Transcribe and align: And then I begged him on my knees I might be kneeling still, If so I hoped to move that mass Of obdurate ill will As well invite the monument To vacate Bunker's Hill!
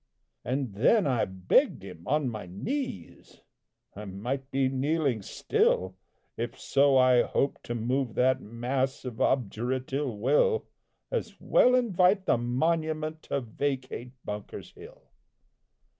And 0.43 0.73
then 0.73 1.05
I 1.05 1.25
begged 1.25 1.83
him 1.83 2.07
on 2.07 2.27
my 2.27 2.47
knees 2.47 3.41
I 3.95 4.05
might 4.05 4.49
be 4.49 4.67
kneeling 4.67 5.21
still, 5.21 5.93
If 6.37 6.59
so 6.59 6.97
I 6.97 7.21
hoped 7.21 7.63
to 7.65 7.75
move 7.75 8.15
that 8.15 8.41
mass 8.41 9.05
Of 9.05 9.21
obdurate 9.21 9.93
ill 9.93 10.17
will 10.17 10.65
As 11.11 11.39
well 11.39 11.75
invite 11.75 12.25
the 12.25 12.39
monument 12.39 13.21
To 13.25 13.41
vacate 13.41 14.13
Bunker's 14.25 14.71
Hill! 14.71 15.03